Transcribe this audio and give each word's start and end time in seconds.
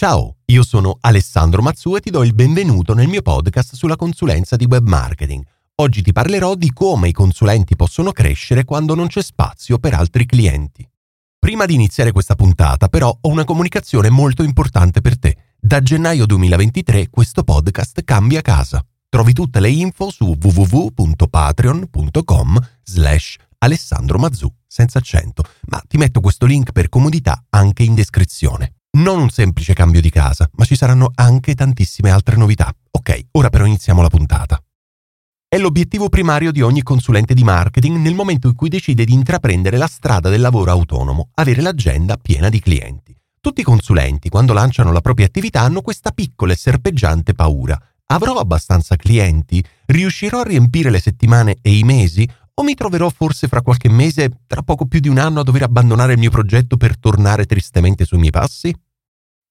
Ciao, 0.00 0.36
io 0.44 0.62
sono 0.62 0.98
Alessandro 1.00 1.60
Mazzu 1.60 1.96
e 1.96 2.00
ti 2.00 2.10
do 2.10 2.22
il 2.22 2.32
benvenuto 2.32 2.94
nel 2.94 3.08
mio 3.08 3.20
podcast 3.20 3.74
sulla 3.74 3.96
consulenza 3.96 4.54
di 4.54 4.64
web 4.64 4.86
marketing. 4.86 5.44
Oggi 5.74 6.02
ti 6.02 6.12
parlerò 6.12 6.54
di 6.54 6.72
come 6.72 7.08
i 7.08 7.12
consulenti 7.12 7.74
possono 7.74 8.12
crescere 8.12 8.62
quando 8.62 8.94
non 8.94 9.08
c'è 9.08 9.20
spazio 9.20 9.80
per 9.80 9.94
altri 9.94 10.24
clienti. 10.24 10.88
Prima 11.36 11.66
di 11.66 11.74
iniziare 11.74 12.12
questa 12.12 12.36
puntata, 12.36 12.86
però, 12.86 13.08
ho 13.08 13.28
una 13.28 13.42
comunicazione 13.42 14.08
molto 14.08 14.44
importante 14.44 15.00
per 15.00 15.18
te. 15.18 15.36
Da 15.58 15.82
gennaio 15.82 16.26
2023 16.26 17.08
questo 17.10 17.42
podcast 17.42 18.04
cambia 18.04 18.40
casa. 18.40 18.80
Trovi 19.08 19.32
tutte 19.32 19.58
le 19.58 19.70
info 19.70 20.10
su 20.10 20.36
www.patreon.com 20.40 22.68
slash 22.84 23.36
Alessandro 23.58 24.20
Mazzu, 24.20 24.48
senza 24.64 24.98
accento, 24.98 25.42
ma 25.66 25.82
ti 25.88 25.96
metto 25.96 26.20
questo 26.20 26.46
link 26.46 26.70
per 26.70 26.88
comodità 26.88 27.46
anche 27.50 27.82
in 27.82 27.96
descrizione. 27.96 28.74
Non 28.96 29.20
un 29.20 29.28
semplice 29.28 29.74
cambio 29.74 30.00
di 30.00 30.10
casa, 30.10 30.48
ma 30.54 30.64
ci 30.64 30.74
saranno 30.74 31.10
anche 31.14 31.54
tantissime 31.54 32.10
altre 32.10 32.36
novità. 32.36 32.72
Ok, 32.90 33.26
ora 33.32 33.50
però 33.50 33.66
iniziamo 33.66 34.02
la 34.02 34.08
puntata. 34.08 34.60
È 35.46 35.56
l'obiettivo 35.56 36.08
primario 36.08 36.52
di 36.52 36.62
ogni 36.62 36.82
consulente 36.82 37.32
di 37.32 37.44
marketing 37.44 37.96
nel 37.96 38.14
momento 38.14 38.48
in 38.48 38.54
cui 38.54 38.68
decide 38.68 39.04
di 39.04 39.12
intraprendere 39.12 39.76
la 39.76 39.86
strada 39.86 40.28
del 40.28 40.40
lavoro 40.40 40.70
autonomo, 40.70 41.30
avere 41.34 41.62
l'agenda 41.62 42.16
piena 42.16 42.48
di 42.48 42.60
clienti. 42.60 43.16
Tutti 43.40 43.60
i 43.60 43.64
consulenti, 43.64 44.28
quando 44.28 44.52
lanciano 44.52 44.90
la 44.90 45.00
propria 45.00 45.26
attività, 45.26 45.60
hanno 45.60 45.80
questa 45.80 46.10
piccola 46.10 46.52
e 46.52 46.56
serpeggiante 46.56 47.34
paura. 47.34 47.80
Avrò 48.06 48.34
abbastanza 48.34 48.96
clienti? 48.96 49.64
Riuscirò 49.86 50.40
a 50.40 50.44
riempire 50.44 50.90
le 50.90 51.00
settimane 51.00 51.58
e 51.62 51.76
i 51.76 51.82
mesi? 51.82 52.28
O 52.58 52.64
mi 52.64 52.74
troverò 52.74 53.08
forse 53.08 53.46
fra 53.46 53.62
qualche 53.62 53.88
mese, 53.88 54.40
tra 54.48 54.62
poco 54.62 54.86
più 54.86 54.98
di 54.98 55.08
un 55.08 55.18
anno, 55.18 55.40
a 55.40 55.42
dover 55.44 55.62
abbandonare 55.62 56.14
il 56.14 56.18
mio 56.18 56.30
progetto 56.30 56.76
per 56.76 56.98
tornare 56.98 57.46
tristemente 57.46 58.04
sui 58.04 58.18
miei 58.18 58.32
passi? 58.32 58.74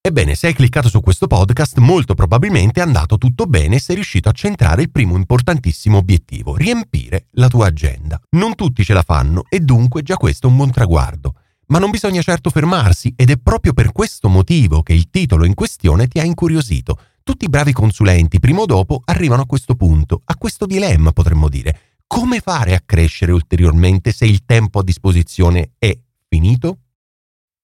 Ebbene, 0.01 0.35
se 0.35 0.47
hai 0.47 0.53
cliccato 0.53 0.89
su 0.89 0.99
questo 0.99 1.25
podcast, 1.25 1.77
molto 1.77 2.15
probabilmente 2.15 2.81
è 2.81 2.83
andato 2.83 3.17
tutto 3.17 3.45
bene 3.45 3.77
e 3.77 3.79
sei 3.79 3.95
riuscito 3.95 4.27
a 4.27 4.33
centrare 4.33 4.81
il 4.81 4.91
primo 4.91 5.15
importantissimo 5.15 5.97
obiettivo, 5.97 6.57
riempire 6.57 7.27
la 7.31 7.47
tua 7.47 7.67
agenda. 7.67 8.19
Non 8.31 8.55
tutti 8.55 8.83
ce 8.83 8.93
la 8.93 9.03
fanno 9.03 9.45
e 9.47 9.61
dunque 9.61 10.03
già 10.03 10.17
questo 10.17 10.47
è 10.47 10.49
un 10.49 10.57
buon 10.57 10.71
traguardo. 10.71 11.35
Ma 11.67 11.79
non 11.79 11.91
bisogna 11.91 12.21
certo 12.21 12.49
fermarsi 12.49 13.13
ed 13.15 13.29
è 13.29 13.37
proprio 13.37 13.71
per 13.71 13.93
questo 13.93 14.27
motivo 14.27 14.83
che 14.83 14.91
il 14.91 15.09
titolo 15.09 15.45
in 15.45 15.53
questione 15.53 16.07
ti 16.07 16.19
ha 16.19 16.25
incuriosito. 16.25 16.99
Tutti 17.23 17.45
i 17.45 17.49
bravi 17.49 17.71
consulenti, 17.71 18.39
prima 18.39 18.59
o 18.61 18.65
dopo, 18.65 19.01
arrivano 19.05 19.43
a 19.43 19.45
questo 19.45 19.75
punto, 19.75 20.21
a 20.25 20.35
questo 20.35 20.65
dilemma 20.65 21.13
potremmo 21.13 21.47
dire 21.47 21.79
come 22.07 22.39
fare 22.39 22.73
a 22.73 22.81
crescere 22.83 23.31
ulteriormente 23.31 24.11
se 24.11 24.25
il 24.25 24.45
tempo 24.45 24.79
a 24.79 24.83
disposizione 24.83 25.71
è 25.77 25.95
finito? 26.27 26.79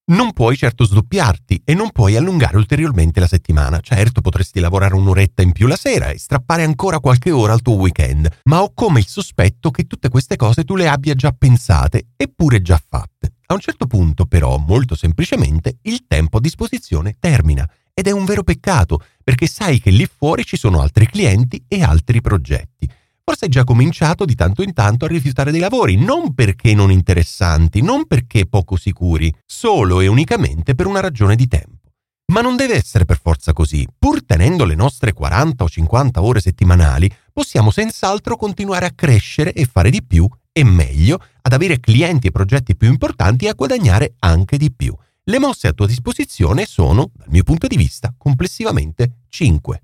Non 0.05 0.33
puoi 0.33 0.57
certo 0.57 0.83
sdoppiarti 0.83 1.61
e 1.63 1.73
non 1.73 1.91
puoi 1.91 2.17
allungare 2.17 2.57
ulteriormente 2.57 3.21
la 3.21 3.27
settimana. 3.27 3.79
Certo, 3.79 4.19
potresti 4.19 4.59
lavorare 4.59 4.95
un'oretta 4.95 5.41
in 5.41 5.53
più 5.53 5.65
la 5.65 5.77
sera 5.77 6.09
e 6.09 6.19
strappare 6.19 6.63
ancora 6.63 6.99
qualche 6.99 7.31
ora 7.31 7.53
al 7.53 7.61
tuo 7.61 7.75
weekend, 7.75 8.29
ma 8.43 8.61
ho 8.61 8.73
come 8.73 8.99
il 8.99 9.07
sospetto 9.07 9.71
che 9.71 9.85
tutte 9.85 10.09
queste 10.09 10.35
cose 10.35 10.65
tu 10.65 10.75
le 10.75 10.89
abbia 10.89 11.15
già 11.15 11.31
pensate 11.31 12.07
eppure 12.17 12.61
già 12.61 12.81
fatte. 12.85 13.35
A 13.45 13.53
un 13.53 13.61
certo 13.61 13.87
punto, 13.87 14.25
però, 14.25 14.57
molto 14.57 14.95
semplicemente, 14.95 15.77
il 15.83 16.05
tempo 16.05 16.37
a 16.37 16.41
disposizione 16.41 17.15
termina. 17.17 17.67
Ed 17.93 18.07
è 18.07 18.11
un 18.11 18.25
vero 18.25 18.43
peccato, 18.43 18.99
perché 19.23 19.47
sai 19.47 19.79
che 19.79 19.89
lì 19.89 20.05
fuori 20.05 20.43
ci 20.43 20.57
sono 20.57 20.81
altri 20.81 21.07
clienti 21.07 21.63
e 21.67 21.81
altri 21.81 22.19
progetti. 22.19 22.89
Forse 23.25 23.45
hai 23.45 23.51
già 23.51 23.63
cominciato 23.63 24.25
di 24.25 24.35
tanto 24.35 24.63
in 24.63 24.73
tanto 24.73 25.05
a 25.05 25.07
rifiutare 25.07 25.51
dei 25.51 25.61
lavori, 25.61 25.95
non 25.95 26.33
perché 26.33 26.73
non 26.73 26.91
interessanti, 26.91 27.81
non 27.81 28.05
perché 28.05 28.45
poco 28.45 28.75
sicuri, 28.75 29.33
solo 29.45 30.01
e 30.01 30.07
unicamente 30.07 30.75
per 30.75 30.87
una 30.87 30.99
ragione 30.99 31.35
di 31.35 31.47
tempo. 31.47 31.89
Ma 32.33 32.41
non 32.41 32.55
deve 32.55 32.75
essere 32.75 33.05
per 33.05 33.19
forza 33.21 33.53
così. 33.53 33.87
Pur 33.97 34.25
tenendo 34.25 34.65
le 34.65 34.75
nostre 34.75 35.13
40 35.13 35.63
o 35.63 35.69
50 35.69 36.21
ore 36.21 36.41
settimanali, 36.41 37.09
possiamo 37.31 37.71
senz'altro 37.71 38.35
continuare 38.35 38.87
a 38.87 38.91
crescere 38.91 39.53
e 39.53 39.65
fare 39.65 39.89
di 39.89 40.03
più 40.03 40.27
e 40.51 40.63
meglio, 40.63 41.19
ad 41.41 41.53
avere 41.53 41.79
clienti 41.79 42.27
e 42.27 42.31
progetti 42.31 42.75
più 42.75 42.87
importanti 42.87 43.45
e 43.45 43.49
a 43.49 43.53
guadagnare 43.53 44.15
anche 44.19 44.57
di 44.57 44.71
più. 44.71 44.95
Le 45.23 45.39
mosse 45.39 45.67
a 45.67 45.73
tua 45.73 45.87
disposizione 45.87 46.65
sono, 46.65 47.09
dal 47.13 47.29
mio 47.29 47.43
punto 47.43 47.67
di 47.67 47.75
vista, 47.75 48.13
complessivamente 48.15 49.23
5. 49.29 49.81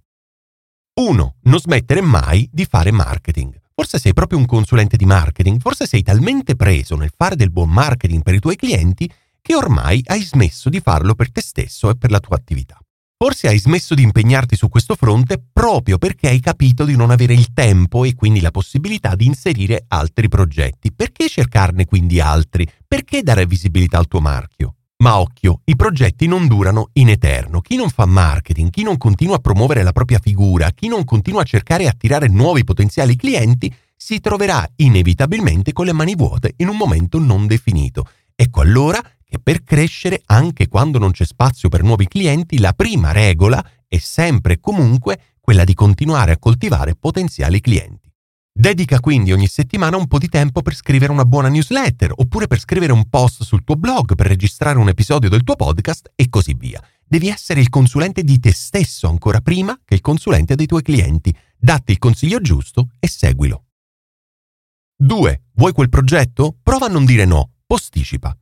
1. 0.99 1.35
Non 1.43 1.59
smettere 1.59 2.01
mai 2.01 2.49
di 2.51 2.65
fare 2.65 2.91
marketing. 2.91 3.57
Forse 3.73 3.97
sei 3.99 4.11
proprio 4.11 4.37
un 4.37 4.45
consulente 4.45 4.97
di 4.97 5.05
marketing, 5.05 5.61
forse 5.61 5.87
sei 5.87 6.03
talmente 6.03 6.57
preso 6.57 6.97
nel 6.97 7.13
fare 7.15 7.37
del 7.37 7.51
buon 7.51 7.69
marketing 7.69 8.21
per 8.21 8.33
i 8.33 8.39
tuoi 8.39 8.57
clienti 8.57 9.09
che 9.41 9.55
ormai 9.55 10.01
hai 10.07 10.21
smesso 10.21 10.67
di 10.69 10.81
farlo 10.81 11.15
per 11.15 11.31
te 11.31 11.41
stesso 11.41 11.89
e 11.89 11.95
per 11.95 12.11
la 12.11 12.19
tua 12.19 12.35
attività. 12.35 12.77
Forse 13.17 13.47
hai 13.47 13.59
smesso 13.59 13.95
di 13.95 14.03
impegnarti 14.03 14.57
su 14.57 14.67
questo 14.67 14.95
fronte 14.95 15.41
proprio 15.51 15.97
perché 15.97 16.27
hai 16.27 16.41
capito 16.41 16.83
di 16.83 16.97
non 16.97 17.11
avere 17.11 17.33
il 17.33 17.53
tempo 17.53 18.03
e 18.03 18.13
quindi 18.13 18.41
la 18.41 18.51
possibilità 18.51 19.15
di 19.15 19.25
inserire 19.25 19.85
altri 19.87 20.27
progetti. 20.27 20.91
Perché 20.91 21.29
cercarne 21.29 21.85
quindi 21.85 22.19
altri? 22.19 22.69
Perché 22.85 23.21
dare 23.23 23.45
visibilità 23.45 23.97
al 23.97 24.07
tuo 24.07 24.19
marchio? 24.19 24.75
Ma 25.01 25.17
occhio, 25.19 25.61
i 25.63 25.77
progetti 25.77 26.27
non 26.27 26.47
durano 26.47 26.89
in 26.93 27.07
eterno. 27.07 27.61
Chi 27.61 27.77
non 27.77 27.89
fa 27.89 28.05
marketing, 28.05 28.69
chi 28.69 28.83
non 28.83 28.97
continua 28.97 29.35
a 29.35 29.39
promuovere 29.39 29.81
la 29.81 29.93
propria 29.93 30.19
figura, 30.19 30.71
chi 30.71 30.89
non 30.89 31.05
continua 31.05 31.41
a 31.41 31.45
cercare 31.45 31.83
e 31.83 31.87
attirare 31.87 32.27
nuovi 32.27 32.65
potenziali 32.65 33.15
clienti, 33.15 33.73
si 33.95 34.19
troverà 34.19 34.69
inevitabilmente 34.77 35.71
con 35.71 35.85
le 35.85 35.93
mani 35.93 36.15
vuote 36.15 36.53
in 36.57 36.67
un 36.67 36.75
momento 36.75 37.17
non 37.17 37.47
definito. 37.47 38.09
Ecco 38.35 38.59
allora 38.59 39.01
che 39.23 39.39
per 39.39 39.63
crescere, 39.63 40.21
anche 40.25 40.67
quando 40.67 40.99
non 40.99 41.11
c'è 41.11 41.25
spazio 41.25 41.69
per 41.69 41.81
nuovi 41.81 42.07
clienti, 42.07 42.59
la 42.59 42.73
prima 42.73 43.13
regola 43.13 43.63
è 43.87 43.97
sempre 43.99 44.53
e 44.53 44.59
comunque 44.59 45.19
quella 45.39 45.63
di 45.63 45.73
continuare 45.73 46.33
a 46.33 46.37
coltivare 46.37 46.95
potenziali 46.95 47.61
clienti. 47.61 48.08
Dedica 48.59 48.99
quindi 48.99 49.31
ogni 49.31 49.47
settimana 49.47 49.95
un 49.95 50.05
po' 50.05 50.17
di 50.17 50.27
tempo 50.27 50.61
per 50.61 50.75
scrivere 50.75 51.13
una 51.13 51.23
buona 51.23 51.47
newsletter, 51.47 52.11
oppure 52.13 52.45
per 52.45 52.59
scrivere 52.59 52.91
un 52.91 53.07
post 53.07 53.43
sul 53.43 53.63
tuo 53.63 53.77
blog, 53.77 54.15
per 54.15 54.27
registrare 54.27 54.77
un 54.77 54.89
episodio 54.89 55.29
del 55.29 55.43
tuo 55.43 55.55
podcast 55.55 56.11
e 56.13 56.27
così 56.27 56.53
via. 56.55 56.83
Devi 57.01 57.29
essere 57.29 57.61
il 57.61 57.69
consulente 57.69 58.21
di 58.21 58.37
te 58.37 58.51
stesso 58.51 59.07
ancora 59.07 59.39
prima 59.39 59.79
che 59.85 59.93
il 59.93 60.01
consulente 60.01 60.55
dei 60.55 60.65
tuoi 60.65 60.81
clienti. 60.81 61.33
Datti 61.57 61.93
il 61.93 61.99
consiglio 61.99 62.41
giusto 62.41 62.89
e 62.99 63.07
seguilo. 63.07 63.63
2. 64.97 65.43
Vuoi 65.53 65.71
quel 65.71 65.87
progetto? 65.87 66.57
Prova 66.61 66.87
a 66.87 66.89
non 66.89 67.05
dire 67.05 67.23
no, 67.23 67.51
posticipa. 67.65 68.37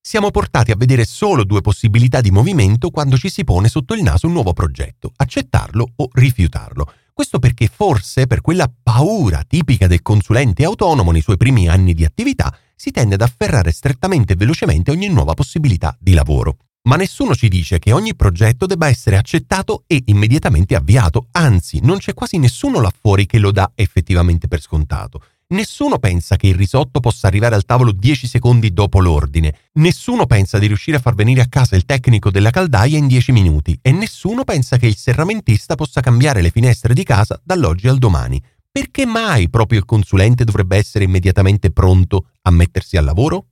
Siamo 0.00 0.30
portati 0.30 0.70
a 0.70 0.76
vedere 0.76 1.04
solo 1.04 1.44
due 1.44 1.60
possibilità 1.60 2.22
di 2.22 2.30
movimento 2.30 2.88
quando 2.88 3.18
ci 3.18 3.28
si 3.28 3.44
pone 3.44 3.68
sotto 3.68 3.92
il 3.92 4.02
naso 4.02 4.26
un 4.26 4.32
nuovo 4.32 4.54
progetto, 4.54 5.12
accettarlo 5.14 5.86
o 5.96 6.08
rifiutarlo. 6.12 6.90
Questo 7.12 7.38
perché 7.38 7.68
forse 7.72 8.26
per 8.26 8.40
quella 8.40 8.70
paura 8.82 9.44
tipica 9.46 9.86
del 9.86 10.02
consulente 10.02 10.64
autonomo 10.64 11.10
nei 11.10 11.20
suoi 11.20 11.36
primi 11.36 11.68
anni 11.68 11.94
di 11.94 12.04
attività 12.04 12.56
si 12.74 12.90
tende 12.90 13.14
ad 13.14 13.22
afferrare 13.22 13.72
strettamente 13.72 14.32
e 14.32 14.36
velocemente 14.36 14.90
ogni 14.90 15.08
nuova 15.08 15.34
possibilità 15.34 15.96
di 16.00 16.14
lavoro. 16.14 16.56
Ma 16.82 16.96
nessuno 16.96 17.34
ci 17.34 17.48
dice 17.48 17.78
che 17.78 17.92
ogni 17.92 18.16
progetto 18.16 18.64
debba 18.64 18.88
essere 18.88 19.18
accettato 19.18 19.84
e 19.86 20.02
immediatamente 20.06 20.74
avviato, 20.74 21.26
anzi 21.32 21.80
non 21.82 21.98
c'è 21.98 22.14
quasi 22.14 22.38
nessuno 22.38 22.80
là 22.80 22.90
fuori 22.90 23.26
che 23.26 23.38
lo 23.38 23.52
dà 23.52 23.70
effettivamente 23.74 24.48
per 24.48 24.62
scontato. 24.62 25.22
Nessuno 25.52 25.98
pensa 25.98 26.36
che 26.36 26.46
il 26.46 26.54
risotto 26.54 27.00
possa 27.00 27.26
arrivare 27.26 27.56
al 27.56 27.64
tavolo 27.64 27.90
10 27.90 28.28
secondi 28.28 28.72
dopo 28.72 29.00
l'ordine, 29.00 29.52
nessuno 29.74 30.24
pensa 30.26 30.60
di 30.60 30.68
riuscire 30.68 30.98
a 30.98 31.00
far 31.00 31.14
venire 31.14 31.40
a 31.40 31.48
casa 31.48 31.74
il 31.74 31.84
tecnico 31.84 32.30
della 32.30 32.50
caldaia 32.50 32.96
in 32.96 33.08
10 33.08 33.32
minuti 33.32 33.76
e 33.82 33.90
nessuno 33.90 34.44
pensa 34.44 34.76
che 34.76 34.86
il 34.86 34.94
serramentista 34.94 35.74
possa 35.74 36.00
cambiare 36.00 36.40
le 36.40 36.50
finestre 36.50 36.94
di 36.94 37.02
casa 37.02 37.40
dall'oggi 37.42 37.88
al 37.88 37.98
domani. 37.98 38.40
Perché 38.70 39.04
mai 39.06 39.50
proprio 39.50 39.80
il 39.80 39.86
consulente 39.86 40.44
dovrebbe 40.44 40.76
essere 40.76 41.02
immediatamente 41.02 41.72
pronto 41.72 42.28
a 42.42 42.50
mettersi 42.52 42.96
al 42.96 43.04
lavoro? 43.04 43.46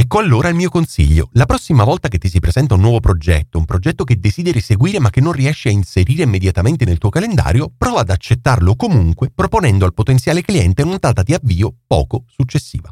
Ecco 0.00 0.18
allora 0.18 0.48
il 0.48 0.54
mio 0.54 0.70
consiglio. 0.70 1.28
La 1.32 1.44
prossima 1.44 1.84
volta 1.84 2.08
che 2.08 2.16
ti 2.16 2.30
si 2.30 2.40
presenta 2.40 2.72
un 2.72 2.80
nuovo 2.80 3.00
progetto, 3.00 3.58
un 3.58 3.66
progetto 3.66 4.02
che 4.02 4.18
desideri 4.18 4.62
seguire 4.62 4.98
ma 4.98 5.10
che 5.10 5.20
non 5.20 5.32
riesci 5.32 5.68
a 5.68 5.72
inserire 5.72 6.22
immediatamente 6.22 6.86
nel 6.86 6.96
tuo 6.96 7.10
calendario, 7.10 7.70
prova 7.76 8.00
ad 8.00 8.08
accettarlo 8.08 8.76
comunque 8.76 9.28
proponendo 9.28 9.84
al 9.84 9.92
potenziale 9.92 10.40
cliente 10.40 10.82
una 10.82 10.96
data 10.96 11.22
di 11.22 11.34
avvio 11.34 11.74
poco 11.86 12.24
successiva. 12.28 12.90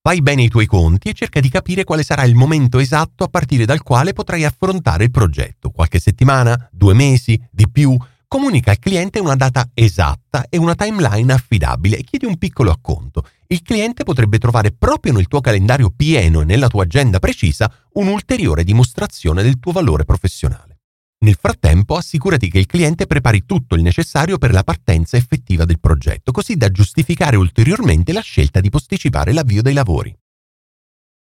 Fai 0.00 0.22
bene 0.22 0.44
i 0.44 0.48
tuoi 0.48 0.64
conti 0.64 1.10
e 1.10 1.12
cerca 1.12 1.38
di 1.38 1.50
capire 1.50 1.84
quale 1.84 2.02
sarà 2.02 2.24
il 2.24 2.34
momento 2.34 2.78
esatto 2.78 3.24
a 3.24 3.28
partire 3.28 3.66
dal 3.66 3.82
quale 3.82 4.14
potrai 4.14 4.46
affrontare 4.46 5.04
il 5.04 5.10
progetto. 5.10 5.68
Qualche 5.68 5.98
settimana? 5.98 6.66
Due 6.72 6.94
mesi? 6.94 7.38
Di 7.50 7.68
più? 7.70 7.94
Comunica 8.26 8.70
al 8.70 8.78
cliente 8.78 9.18
una 9.18 9.36
data 9.36 9.68
esatta 9.74 10.46
e 10.48 10.56
una 10.56 10.74
timeline 10.74 11.30
affidabile 11.30 11.98
e 11.98 12.02
chiedi 12.02 12.24
un 12.24 12.38
piccolo 12.38 12.70
acconto. 12.70 13.26
Il 13.52 13.60
cliente 13.60 14.02
potrebbe 14.02 14.38
trovare 14.38 14.72
proprio 14.72 15.12
nel 15.12 15.28
tuo 15.28 15.42
calendario 15.42 15.92
pieno 15.94 16.40
e 16.40 16.44
nella 16.46 16.68
tua 16.68 16.84
agenda 16.84 17.18
precisa 17.18 17.70
un'ulteriore 17.92 18.64
dimostrazione 18.64 19.42
del 19.42 19.58
tuo 19.58 19.72
valore 19.72 20.06
professionale. 20.06 20.80
Nel 21.18 21.36
frattempo 21.38 21.96
assicurati 21.96 22.48
che 22.48 22.58
il 22.58 22.64
cliente 22.64 23.06
prepari 23.06 23.44
tutto 23.44 23.74
il 23.74 23.82
necessario 23.82 24.38
per 24.38 24.52
la 24.52 24.64
partenza 24.64 25.18
effettiva 25.18 25.66
del 25.66 25.80
progetto, 25.80 26.32
così 26.32 26.56
da 26.56 26.70
giustificare 26.70 27.36
ulteriormente 27.36 28.14
la 28.14 28.22
scelta 28.22 28.58
di 28.58 28.70
posticipare 28.70 29.34
l'avvio 29.34 29.60
dei 29.60 29.74
lavori. 29.74 30.16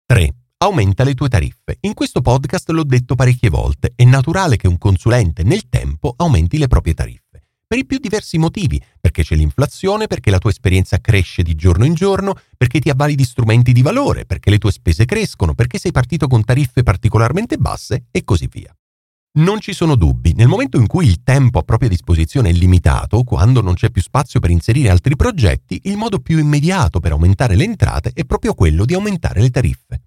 3 0.06 0.36
aumenta 0.58 1.04
le 1.04 1.16
tue 1.16 1.30
tariffe. 1.30 1.78
In 1.82 1.96
questo 1.96 2.22
podcast 2.22 2.70
l'ho 2.70 2.84
detto 2.84 3.16
parecchie 3.16 3.50
volte, 3.50 3.94
è 3.96 4.04
naturale 4.04 4.56
che 4.56 4.68
un 4.68 4.78
consulente 4.78 5.42
nel 5.42 5.68
tempo 5.68 6.14
aumenti 6.16 6.60
le 6.60 6.68
proprie 6.68 6.94
tariffe. 6.94 7.29
Per 7.70 7.78
i 7.78 7.86
più 7.86 8.00
diversi 8.00 8.40
motivi, 8.40 8.82
perché 9.00 9.22
c'è 9.22 9.36
l'inflazione, 9.36 10.08
perché 10.08 10.32
la 10.32 10.40
tua 10.40 10.50
esperienza 10.50 11.00
cresce 11.00 11.44
di 11.44 11.54
giorno 11.54 11.86
in 11.86 11.94
giorno, 11.94 12.34
perché 12.58 12.80
ti 12.80 12.90
avvali 12.90 13.14
di 13.14 13.24
strumenti 13.24 13.74
di 13.74 13.84
valore, 13.84 14.26
perché 14.26 14.50
le 14.50 14.58
tue 14.58 14.72
spese 14.72 15.06
crescono, 15.06 15.54
perché 15.54 15.78
sei 15.78 15.92
partito 15.92 16.28
con 16.28 16.44
tariffe 16.44 16.82
particolarmente 16.82 17.58
basse 17.58 18.06
e 18.10 18.24
così 18.24 18.50
via. 18.52 18.76
Non 19.34 19.60
ci 19.60 19.74
sono 19.74 19.94
dubbi, 19.94 20.34
nel 20.34 20.48
momento 20.48 20.80
in 20.80 20.88
cui 20.88 21.06
il 21.06 21.22
tempo 21.22 21.60
a 21.60 21.62
propria 21.62 21.90
disposizione 21.90 22.50
è 22.50 22.54
limitato, 22.54 23.22
quando 23.22 23.62
non 23.62 23.76
c'è 23.76 23.92
più 23.92 24.02
spazio 24.02 24.40
per 24.40 24.50
inserire 24.50 24.90
altri 24.90 25.16
progetti, 25.16 25.82
il 25.84 25.96
modo 25.96 26.18
più 26.22 26.40
immediato 26.40 27.00
per 27.00 27.12
aumentare 27.12 27.56
le 27.56 27.66
entrate 27.66 28.14
è 28.16 28.26
proprio 28.26 28.56
quello 28.56 28.84
di 28.84 28.96
aumentare 28.96 29.42
le 29.42 29.52
tariffe. 29.52 30.02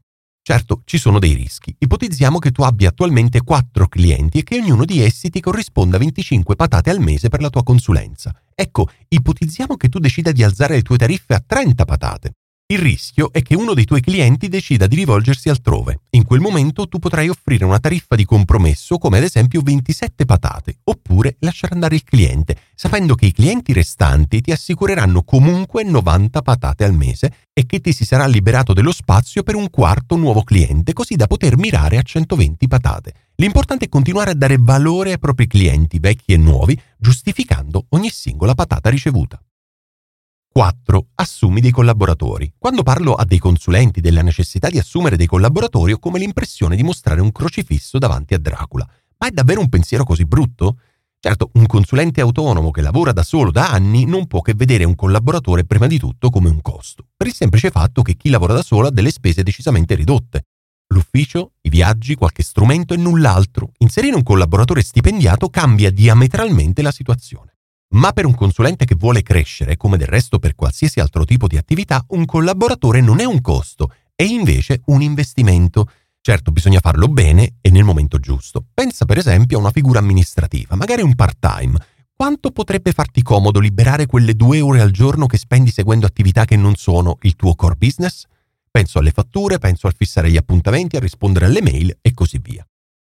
Certo, 0.45 0.83
ci 0.85 0.99
sono 0.99 1.21
dei 1.21 1.35
rischi. 1.35 1.73
Ipotizziamo 1.79 2.41
che 2.41 2.51
tu 2.51 2.63
abbia 2.63 2.89
attualmente 2.89 3.43
4 3.43 3.87
clienti 3.87 4.41
e 4.41 4.43
che 4.43 4.59
ognuno 4.59 4.85
di 4.85 5.01
essi 5.01 5.31
ti 5.31 5.41
corrisponda 5.41 5.95
a 5.95 5.99
25 6.01 6.57
patate 6.57 6.91
al 6.91 6.99
mese 6.99 7.29
per 7.29 7.41
la 7.41 7.49
tua 7.49 7.63
consulenza. 7.63 8.35
Ecco, 8.53 8.89
ipotizziamo 9.07 9.77
che 9.77 9.89
tu 9.89 10.01
decida 10.01 10.33
di 10.33 10.43
alzare 10.43 10.75
le 10.75 10.83
tue 10.83 10.99
tariffe 10.99 11.35
a 11.35 11.45
30 11.47 11.85
patate. 11.85 12.33
Il 12.73 12.79
rischio 12.79 13.31
è 13.35 13.43
che 13.43 13.55
uno 13.55 13.75
dei 13.75 13.85
tuoi 13.85 14.01
clienti 14.01 14.49
decida 14.49 14.87
di 14.87 14.97
rivolgersi 14.97 15.51
altrove. 15.51 16.05
In 16.13 16.25
quel 16.25 16.41
momento 16.41 16.89
tu 16.89 16.99
potrai 16.99 17.29
offrire 17.29 17.67
una 17.67 17.79
tariffa 17.79 18.17
di 18.17 18.25
compromesso 18.25 18.97
come 18.97 19.19
ad 19.19 19.25
esempio 19.25 19.61
27 19.61 20.25
patate, 20.25 20.79
oppure 20.85 21.37
lasciare 21.41 21.75
andare 21.75 21.97
il 21.97 22.03
cliente, 22.03 22.57
sapendo 22.75 23.15
che 23.15 23.27
i 23.27 23.33
clienti 23.33 23.75
restanti 23.75 24.41
ti 24.41 24.53
assicureranno 24.53 25.23
comunque 25.23 25.85
90 25.85 26.41
patate 26.41 26.85
al 26.85 26.95
mese 26.95 27.49
e 27.53 27.67
che 27.67 27.81
ti 27.81 27.93
si 27.93 28.07
sarà 28.07 28.25
liberato 28.25 28.73
dello 28.73 28.93
spazio 28.93 29.43
per 29.43 29.55
un 29.55 29.69
quarto 29.69 30.17
nuovo 30.17 30.43
cliente, 30.43 30.95
così 30.95 31.15
da 31.15 31.27
poter 31.27 31.59
mirare 31.59 31.99
a 31.99 32.03
120 32.03 32.69
patate. 32.69 33.13
L'importante 33.35 33.85
è 33.85 33.89
continuare 33.91 34.31
a 34.31 34.35
dare 34.35 34.57
valore 34.59 35.11
ai 35.13 35.19
propri 35.19 35.47
clienti, 35.47 35.99
vecchi 35.99 36.33
e 36.33 36.39
nuovi, 36.39 36.81
giustificando 36.97 37.85
ogni 37.91 38.09
singola 38.09 38.55
patata 38.55 38.89
ricevuta. 38.89 39.39
4. 40.53 41.07
Assumi 41.15 41.63
dei 41.63 41.71
collaboratori. 41.71 42.53
Quando 42.59 42.83
parlo 42.83 43.15
a 43.15 43.25
dei 43.25 43.39
consulenti 43.39 44.03
della 44.03 44.21
necessità 44.21 44.69
di 44.69 44.77
assumere 44.77 45.17
dei 45.17 45.27
collaboratori 45.27 45.93
ho 45.93 45.99
come 45.99 46.19
l'impressione 46.19 46.77
di 46.77 46.83
mostrare 46.83 47.23
un 47.23 47.33
crocifisso 47.33 47.97
davanti 47.97 48.35
a 48.35 48.39
Dracula. 48.39 48.87
Ma 49.17 49.29
è 49.29 49.31
davvero 49.31 49.61
un 49.61 49.71
pensiero 49.71 50.05
così 50.05 50.27
brutto? 50.27 50.77
Certo, 51.19 51.49
un 51.55 51.65
consulente 51.65 52.21
autonomo 52.21 52.71
che 52.71 52.83
lavora 52.83 53.13
da 53.13 53.23
solo 53.23 53.51
da 53.51 53.71
anni 53.71 54.05
non 54.05 54.27
può 54.27 54.43
che 54.43 54.53
vedere 54.53 54.85
un 54.85 54.95
collaboratore 54.95 55.65
prima 55.65 55.87
di 55.87 55.99
tutto 55.99 56.29
come 56.29 56.51
un 56.51 56.61
costo, 56.61 57.07
per 57.17 57.29
il 57.29 57.35
semplice 57.35 57.71
fatto 57.71 58.03
che 58.03 58.17
chi 58.17 58.29
lavora 58.29 58.53
da 58.53 58.63
solo 58.63 58.89
ha 58.89 58.91
delle 58.91 59.11
spese 59.11 59.43
decisamente 59.43 59.95
ridotte. 59.95 60.49
L'ufficio, 60.89 61.53
i 61.63 61.71
viaggi, 61.71 62.15
qualche 62.15 62.43
strumento 62.43 62.93
e 62.93 62.99
null'altro. 62.99 63.73
Inserire 63.79 64.17
un 64.17 64.23
collaboratore 64.23 64.83
stipendiato 64.83 65.49
cambia 65.49 65.91
diametralmente 65.91 66.83
la 66.83 66.93
situazione. 66.93 67.52
Ma 67.93 68.13
per 68.13 68.25
un 68.25 68.35
consulente 68.35 68.85
che 68.85 68.95
vuole 68.95 69.23
crescere, 69.23 69.77
come 69.77 69.97
del 69.97 70.07
resto 70.07 70.39
per 70.39 70.55
qualsiasi 70.55 71.01
altro 71.01 71.25
tipo 71.25 71.47
di 71.47 71.57
attività, 71.57 72.05
un 72.09 72.25
collaboratore 72.25 73.01
non 73.01 73.21
è 73.21 73.25
un 73.25 73.41
costo, 73.41 73.93
è 74.15 74.23
invece 74.23 74.81
un 74.87 75.03
investimento. 75.03 75.89
Certo, 76.21 76.53
bisogna 76.53 76.81
farlo 76.81 77.09
bene 77.09 77.57
e 77.61 77.71
nel 77.71 77.85
momento 77.85 78.19
giusto. 78.19 78.65
Pensa 78.73 79.05
per 79.05 79.19
esempio 79.19 79.59
a 79.59 79.61
una 79.61 79.71
figura 79.71 79.99
amministrativa, 79.99 80.75
magari 80.75 81.03
un 81.03 81.15
part-time. 81.15 81.79
Quanto 82.15 82.51
potrebbe 82.51 82.93
farti 82.93 83.23
comodo 83.23 83.59
liberare 83.59 84.07
quelle 84.07 84.35
due 84.35 84.61
ore 84.61 84.81
al 84.81 84.91
giorno 84.91 85.27
che 85.27 85.37
spendi 85.37 85.71
seguendo 85.71 86.07
attività 86.07 86.45
che 86.45 86.57
non 86.57 86.77
sono 86.77 87.19
il 87.23 87.37
tuo 87.37 87.55
core 87.55 87.75
business? 87.77 88.25
Penso 88.71 89.01
alle 89.01 89.11
fatture, 89.11 89.59
penso 89.59 89.87
al 89.87 89.95
fissare 89.95 90.31
gli 90.31 90.37
appuntamenti, 90.39 90.97
a 90.97 91.01
rispondere 91.01 91.45
alle 91.45 91.61
mail 91.61 91.99
e 92.01 92.15
così 92.15 92.39
via. 92.41 92.67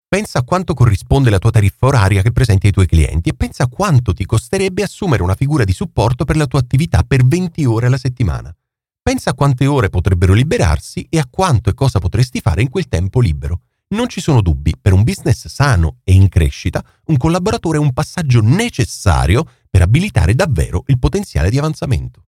Pensa 0.09 0.39
a 0.39 0.43
quanto 0.43 0.73
corrisponde 0.73 1.29
la 1.29 1.37
tua 1.37 1.51
tariffa 1.51 1.85
oraria 1.85 2.21
che 2.21 2.31
presenti 2.31 2.67
ai 2.67 2.71
tuoi 2.71 2.85
clienti 2.85 3.27
e 3.27 3.33
pensa 3.33 3.63
a 3.63 3.67
quanto 3.67 4.13
ti 4.13 4.23
costerebbe 4.23 4.81
assumere 4.81 5.21
una 5.21 5.35
figura 5.35 5.65
di 5.65 5.73
supporto 5.73 6.23
per 6.23 6.37
la 6.37 6.47
tua 6.47 6.59
attività 6.59 7.03
per 7.03 7.25
20 7.25 7.65
ore 7.65 7.87
alla 7.87 7.97
settimana. 7.97 8.55
Pensa 9.01 9.31
a 9.31 9.33
quante 9.33 9.65
ore 9.65 9.89
potrebbero 9.89 10.31
liberarsi 10.31 11.05
e 11.09 11.19
a 11.19 11.27
quanto 11.29 11.69
e 11.69 11.73
cosa 11.73 11.99
potresti 11.99 12.39
fare 12.39 12.61
in 12.61 12.69
quel 12.69 12.87
tempo 12.87 13.19
libero. 13.19 13.63
Non 13.89 14.07
ci 14.07 14.21
sono 14.21 14.41
dubbi, 14.41 14.75
per 14.81 14.93
un 14.93 15.03
business 15.03 15.47
sano 15.47 15.97
e 16.05 16.13
in 16.13 16.29
crescita, 16.29 16.81
un 17.07 17.17
collaboratore 17.17 17.77
è 17.77 17.81
un 17.81 17.91
passaggio 17.91 18.39
necessario 18.41 19.45
per 19.69 19.81
abilitare 19.81 20.35
davvero 20.35 20.83
il 20.87 20.99
potenziale 20.99 21.49
di 21.49 21.57
avanzamento. 21.57 22.26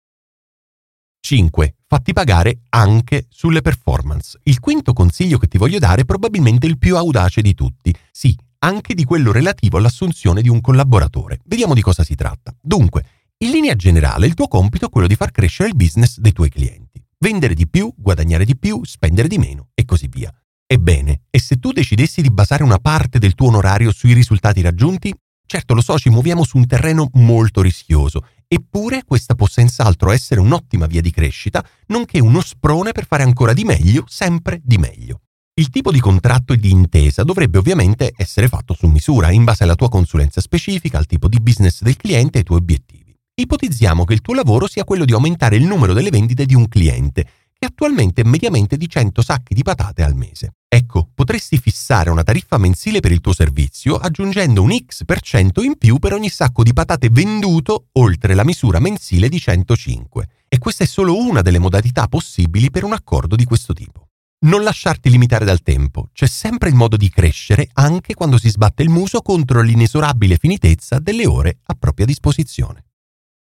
5. 1.20 1.76
Fatti 1.88 2.14
pagare 2.14 2.62
anche 2.70 3.26
sulle 3.30 3.62
performance. 3.62 4.40
Il 4.44 4.60
quinto 4.60 4.94
consiglio 4.94 5.38
che 5.38 5.48
ti 5.48 5.58
voglio 5.58 5.80
dare 5.80 6.02
è 6.02 6.06
probabilmente 6.06 6.68
il 6.68 6.78
più 6.78 6.96
audace 6.96 7.42
di 7.42 7.54
tutti. 7.54 7.94
Sì, 8.12 8.36
anche 8.60 8.94
di 8.94 9.04
quello 9.04 9.32
relativo 9.32 9.78
all'assunzione 9.78 10.42
di 10.42 10.50
un 10.50 10.62
collaboratore. 10.62 11.40
Vediamo 11.46 11.74
di 11.74 11.82
cosa 11.82 12.04
si 12.04 12.16
tratta. 12.16 12.56
Dunque, 12.62 13.06
in 13.40 13.52
linea 13.52 13.76
generale 13.76 14.26
il 14.26 14.34
tuo 14.34 14.48
compito 14.48 14.88
è 14.88 14.90
quello 14.90 15.08
di 15.08 15.16
far 15.16 15.32
crescere 15.32 15.70
il 15.70 15.76
business 15.76 16.18
dei 16.18 16.34
tuoi 16.34 16.50
clienti. 16.50 17.04
Vendere 17.20 17.54
di 17.54 17.68
più, 17.68 17.92
guadagnare 17.96 18.46
di 18.46 18.58
più, 18.58 18.84
spendere 18.84 19.28
di 19.28 19.38
meno 19.38 19.70
e 19.74 19.86
così 19.86 20.08
via. 20.08 20.34
Ebbene, 20.66 21.22
e 21.30 21.40
se 21.40 21.58
tu 21.58 21.72
decidessi 21.72 22.22
di 22.22 22.30
basare 22.30 22.64
una 22.64 22.78
parte 22.80 23.20
del 23.20 23.36
tuo 23.36 23.48
onorario 23.48 23.92
sui 23.92 24.14
risultati 24.14 24.62
raggiunti? 24.62 25.14
Certo, 25.48 25.74
lo 25.74 25.82
so, 25.82 25.98
ci 25.98 26.10
muoviamo 26.10 26.44
su 26.44 26.58
un 26.58 26.68
terreno 26.68 27.10
molto 27.14 27.62
rischioso 27.62 28.22
Eppure 28.50 29.04
questa 29.06 29.36
può 29.36 29.46
senz'altro 29.46 30.10
essere 30.10 30.40
un'ottima 30.40 30.86
via 30.86 31.02
di 31.02 31.12
crescita, 31.12 31.66
nonché 31.88 32.22
uno 32.22 32.40
sprone 32.40 32.94
per 32.94 33.06
fare 33.06 33.24
ancora 33.24 33.52
di 33.52 33.66
meglio, 33.66 34.06
sempre 34.08 34.62
di 34.64 34.78
meglio. 34.78 35.20
Il 35.56 35.70
tipo 35.70 35.92
di 35.92 36.00
contratto 36.00 36.54
e 36.54 36.58
di 36.58 36.72
intesa 36.72 37.24
dovrebbe 37.24 37.58
ovviamente 37.58 38.14
essere 38.16 38.48
fatto 38.48 38.74
su 38.74 38.88
misura, 38.88 39.32
in 39.32 39.44
base 39.44 39.64
alla 39.64 39.76
tua 39.76 39.90
consulenza 39.90 40.40
specifica, 40.40 40.98
al 40.98 41.08
tipo 41.08 41.28
di 41.28 41.42
business 41.42 41.82
del 41.82 41.98
cliente 41.98 42.38
e 42.38 42.40
ai 42.40 42.46
tuoi 42.46 42.60
obiettivi. 42.60 43.14
Ipotizziamo 43.34 44.06
che 44.06 44.14
il 44.14 44.22
tuo 44.22 44.34
lavoro 44.34 44.66
sia 44.66 44.86
quello 44.86 45.04
di 45.04 45.12
aumentare 45.12 45.58
il 45.58 45.66
numero 45.66 45.92
delle 45.92 46.10
vendite 46.10 46.46
di 46.46 46.56
un 46.56 46.70
cliente, 46.70 47.28
che 47.58 47.66
attualmente 47.66 48.22
è 48.22 48.26
mediamente 48.26 48.78
di 48.78 48.88
100 48.88 49.22
sacchi 49.22 49.54
di 49.54 49.64
patate 49.64 50.04
al 50.04 50.16
mese. 50.16 50.54
Ecco, 50.68 51.10
potresti 51.14 51.58
fissare 51.58 52.10
una 52.10 52.24
tariffa 52.24 52.58
mensile 52.58 53.00
per 53.00 53.12
il 53.12 53.22
tuo 53.22 53.34
servizio 53.34 53.96
aggiungendo 53.96 54.62
un 54.62 54.76
X% 54.78 55.64
in 55.64 55.78
più 55.78 55.98
per 55.98 56.14
ogni 56.14 56.30
sacco 56.30 56.62
di 56.62 56.74
patate 56.74 57.10
venduto 57.10 57.88
oltre 57.94 58.36
la 58.36 58.44
misura 58.44 58.80
mensile 58.80 59.30
di 59.30 59.40
105. 59.40 60.28
E 60.48 60.58
questa 60.60 60.84
è 60.84 60.88
solo 60.88 61.18
una 61.18 61.42
delle 61.42 61.60
modalità 61.60 62.08
possibili 62.08 62.70
per 62.70 62.84
un 62.84 62.94
accordo 62.94 63.36
di 63.36 63.44
questo 63.44 63.74
tipo. 63.74 64.08
Non 64.40 64.62
lasciarti 64.62 65.10
limitare 65.10 65.46
dal 65.46 65.64
tempo, 65.64 66.10
c'è 66.14 66.28
sempre 66.28 66.70
il 66.70 66.76
modo 66.76 66.96
di 66.96 67.10
crescere 67.10 67.70
anche 67.74 68.14
quando 68.14 68.38
si 68.38 68.50
sbatte 68.50 68.84
il 68.84 68.90
muso 68.90 69.22
contro 69.22 69.62
l'inesorabile 69.62 70.38
finitezza 70.38 71.00
delle 71.00 71.26
ore 71.26 71.58
a 71.66 71.74
propria 71.74 72.06
disposizione. 72.06 72.87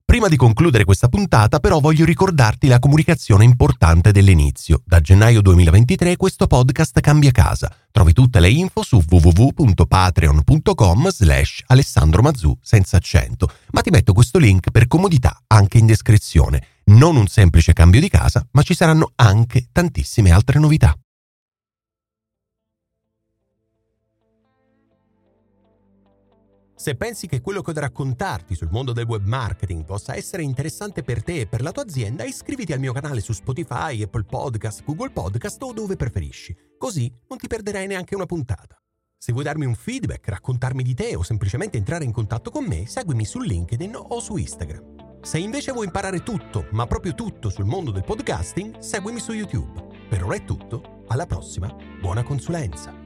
Prima 0.07 0.29
di 0.29 0.37
concludere 0.37 0.85
questa 0.85 1.09
puntata 1.09 1.59
però 1.59 1.81
voglio 1.81 2.05
ricordarti 2.05 2.69
la 2.69 2.79
comunicazione 2.79 3.43
importante 3.43 4.13
dell'inizio. 4.13 4.81
Da 4.85 5.01
gennaio 5.01 5.43
2023 5.43 6.17
questo 6.17 6.47
podcast 6.47 7.01
cambia 7.01 7.33
casa. 7.33 7.75
Trovi 7.91 8.13
tutte 8.13 8.39
le 8.39 8.49
info 8.49 8.85
su 8.85 9.03
www.patreon.com 9.05 11.09
slash 11.09 11.65
Alessandro 11.67 12.23
Mazzu 12.23 12.57
senza 12.63 12.99
accento, 12.99 13.51
ma 13.73 13.81
ti 13.81 13.91
metto 13.91 14.13
questo 14.13 14.39
link 14.39 14.71
per 14.71 14.87
comodità 14.87 15.43
anche 15.49 15.79
in 15.79 15.87
descrizione. 15.87 16.63
Non 16.85 17.17
un 17.17 17.27
semplice 17.27 17.73
cambio 17.73 18.01
di 18.01 18.09
casa, 18.09 18.47
ma 18.53 18.63
ci 18.63 18.75
saranno 18.75 19.11
anche 19.17 19.67
tantissime 19.73 20.31
altre 20.31 20.61
novità. 20.61 20.97
Se 26.87 26.95
pensi 26.95 27.27
che 27.27 27.41
quello 27.41 27.63
che 27.63 27.71
ho 27.71 27.73
da 27.73 27.81
raccontarti 27.81 28.55
sul 28.55 28.69
mondo 28.71 28.93
del 28.93 29.07
web 29.07 29.25
marketing 29.25 29.85
possa 29.85 30.15
essere 30.15 30.45
interessante 30.45 31.03
per 31.03 31.21
te 31.21 31.41
e 31.41 31.47
per 31.49 31.61
la 31.61 31.73
tua 31.73 31.83
azienda, 31.83 32.23
iscriviti 32.23 32.73
al 32.73 32.79
mio 32.79 32.93
canale 32.93 33.21
su 33.21 33.33
Spotify, 33.33 34.05
Apple 34.05 34.23
Podcast, 34.23 34.85
Google 34.85 35.11
Podcast 35.11 35.61
o 35.65 35.73
dove 35.73 35.97
preferisci. 35.97 36.57
Così 36.79 37.13
non 37.27 37.39
ti 37.39 37.49
perderai 37.49 37.89
neanche 37.89 38.15
una 38.15 38.25
puntata. 38.25 38.81
Se 39.19 39.33
vuoi 39.33 39.43
darmi 39.43 39.65
un 39.65 39.75
feedback, 39.75 40.29
raccontarmi 40.29 40.85
di 40.85 40.95
te 40.95 41.17
o 41.17 41.25
semplicemente 41.25 41.77
entrare 41.77 42.05
in 42.05 42.13
contatto 42.13 42.53
con 42.53 42.65
me, 42.65 42.87
seguimi 42.87 43.25
su 43.25 43.41
LinkedIn 43.41 43.97
o 43.97 44.21
su 44.21 44.37
Instagram. 44.37 45.23
Se 45.23 45.39
invece 45.39 45.73
vuoi 45.73 45.87
imparare 45.87 46.23
tutto, 46.23 46.69
ma 46.71 46.87
proprio 46.87 47.17
tutto 47.17 47.51
sul 47.51 47.65
mondo 47.65 47.91
del 47.91 48.05
podcasting, 48.05 48.79
seguimi 48.79 49.19
su 49.19 49.33
YouTube. 49.33 50.07
Per 50.09 50.23
ora 50.23 50.37
è 50.37 50.45
tutto, 50.45 51.03
alla 51.09 51.27
prossima, 51.27 51.75
buona 52.01 52.23
consulenza! 52.23 53.06